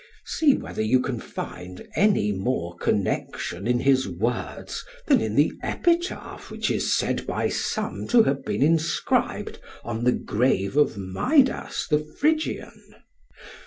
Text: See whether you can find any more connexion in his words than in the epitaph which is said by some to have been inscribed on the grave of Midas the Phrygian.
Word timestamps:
See 0.25 0.55
whether 0.55 0.81
you 0.81 0.99
can 0.99 1.19
find 1.19 1.87
any 1.95 2.31
more 2.31 2.75
connexion 2.77 3.67
in 3.67 3.81
his 3.81 4.07
words 4.09 4.83
than 5.05 5.21
in 5.21 5.35
the 5.35 5.51
epitaph 5.61 6.49
which 6.49 6.71
is 6.71 6.91
said 6.91 7.27
by 7.27 7.49
some 7.49 8.07
to 8.07 8.23
have 8.23 8.43
been 8.43 8.63
inscribed 8.63 9.59
on 9.83 10.03
the 10.03 10.11
grave 10.13 10.75
of 10.75 10.97
Midas 10.97 11.85
the 11.87 11.99
Phrygian. 11.99 12.95